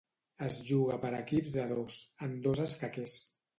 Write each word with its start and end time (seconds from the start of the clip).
Es 0.45 0.55
juga 0.69 0.97
per 1.03 1.11
equips 1.17 1.53
de 1.59 1.67
dos, 1.73 2.01
en 2.29 2.35
dos 2.49 2.65
escaquers. 2.67 3.23